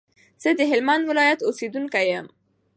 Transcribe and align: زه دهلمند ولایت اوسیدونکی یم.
زه 0.43 0.49
دهلمند 0.59 1.03
ولایت 1.09 1.39
اوسیدونکی 1.43 2.05
یم. 2.17 2.25